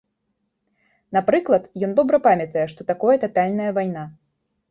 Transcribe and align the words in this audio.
Напрыклад, 1.17 1.67
ён 1.89 1.93
добра 2.01 2.17
памятае, 2.27 2.65
што 2.73 2.81
такое 2.91 3.15
татальная 3.27 3.71
вайна. 3.79 4.03